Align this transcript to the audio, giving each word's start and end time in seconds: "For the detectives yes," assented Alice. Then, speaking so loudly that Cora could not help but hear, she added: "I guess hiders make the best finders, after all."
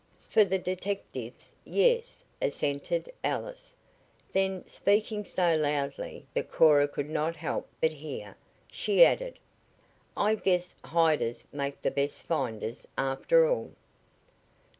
"For 0.27 0.43
the 0.43 0.57
detectives 0.57 1.53
yes," 1.63 2.25
assented 2.41 3.13
Alice. 3.23 3.71
Then, 4.33 4.65
speaking 4.65 5.23
so 5.23 5.55
loudly 5.55 6.25
that 6.33 6.49
Cora 6.49 6.87
could 6.87 7.07
not 7.11 7.35
help 7.35 7.67
but 7.79 7.91
hear, 7.91 8.35
she 8.71 9.05
added: 9.05 9.37
"I 10.17 10.33
guess 10.33 10.73
hiders 10.83 11.45
make 11.53 11.83
the 11.83 11.91
best 11.91 12.23
finders, 12.23 12.87
after 12.97 13.47
all." 13.47 13.73